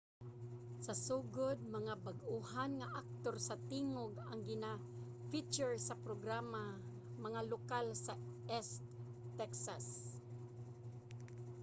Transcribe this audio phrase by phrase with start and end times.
[0.85, 6.63] sa sugod mga bag-ohan nga aktor sa tingog ang gina-feature sa programa
[7.25, 8.13] mga lokal sa
[8.59, 8.79] east
[9.39, 9.87] texas